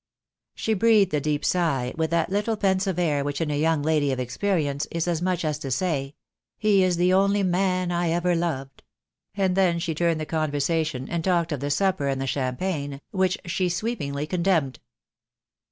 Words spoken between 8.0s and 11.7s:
ever loved," and then she turned the conversation and talked of the